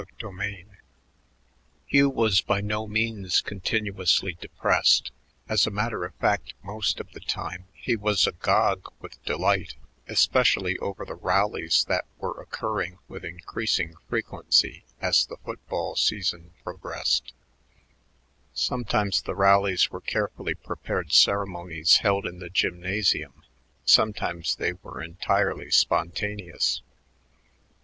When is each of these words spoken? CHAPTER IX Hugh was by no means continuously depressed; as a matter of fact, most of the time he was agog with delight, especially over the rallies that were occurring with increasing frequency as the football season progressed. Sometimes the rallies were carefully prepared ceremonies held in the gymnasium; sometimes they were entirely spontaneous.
CHAPTER 0.03 0.29
IX 0.41 0.67
Hugh 1.85 2.09
was 2.09 2.41
by 2.41 2.59
no 2.59 2.87
means 2.87 3.39
continuously 3.39 4.33
depressed; 4.41 5.11
as 5.47 5.67
a 5.67 5.69
matter 5.69 6.03
of 6.05 6.15
fact, 6.15 6.55
most 6.63 6.99
of 6.99 7.11
the 7.11 7.19
time 7.19 7.65
he 7.71 7.95
was 7.95 8.25
agog 8.25 8.91
with 8.99 9.23
delight, 9.25 9.75
especially 10.07 10.75
over 10.79 11.05
the 11.05 11.13
rallies 11.13 11.85
that 11.87 12.05
were 12.17 12.41
occurring 12.41 12.97
with 13.07 13.23
increasing 13.23 13.93
frequency 14.09 14.85
as 14.99 15.27
the 15.27 15.37
football 15.45 15.95
season 15.95 16.49
progressed. 16.63 17.31
Sometimes 18.55 19.21
the 19.21 19.35
rallies 19.35 19.91
were 19.91 20.01
carefully 20.01 20.55
prepared 20.55 21.13
ceremonies 21.13 21.97
held 21.97 22.25
in 22.25 22.39
the 22.39 22.49
gymnasium; 22.49 23.43
sometimes 23.85 24.55
they 24.55 24.73
were 24.73 24.99
entirely 25.03 25.69
spontaneous. 25.69 26.81